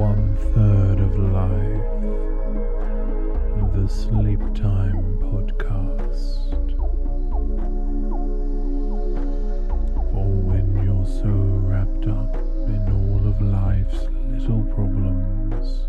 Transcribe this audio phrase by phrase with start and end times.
[0.00, 1.88] One third of life,
[3.74, 6.56] the Sleep Time Podcast.
[10.10, 11.28] For when you're so
[11.68, 12.34] wrapped up
[12.74, 15.86] in all of life's little problems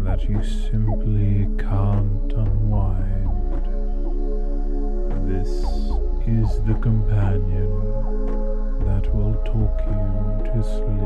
[0.00, 3.64] that you simply can't unwind,
[5.30, 5.64] this
[6.28, 7.70] is the companion
[8.84, 11.03] that will talk you to sleep.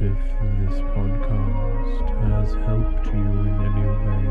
[0.00, 0.18] If
[0.60, 4.26] this podcast has helped you in any way,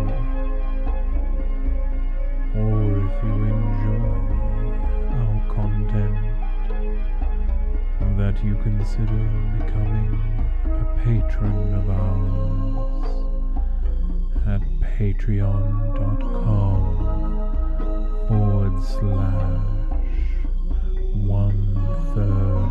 [2.62, 4.06] or if you enjoy
[5.18, 6.18] our content,
[8.18, 9.22] that you consider
[9.58, 10.10] becoming
[10.66, 13.06] a patron of ours
[14.48, 14.62] at
[14.98, 16.82] patreon.com
[18.28, 19.66] forward slash
[21.14, 21.62] one
[22.14, 22.65] third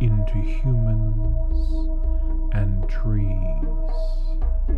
[0.00, 1.48] into humans
[2.52, 4.77] and trees.